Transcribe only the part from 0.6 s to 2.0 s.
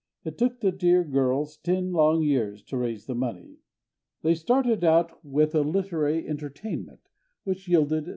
the dear girls ten